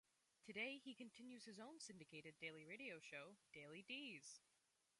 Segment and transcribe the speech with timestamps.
[0.47, 4.41] Today he continues his own syndicated daily radio show, "Daily Dees".